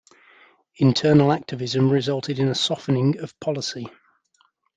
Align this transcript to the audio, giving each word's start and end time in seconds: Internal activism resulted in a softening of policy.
Internal 0.77 1.31
activism 1.31 1.91
resulted 1.91 2.39
in 2.39 2.47
a 2.47 2.55
softening 2.55 3.19
of 3.19 3.39
policy. 3.39 3.85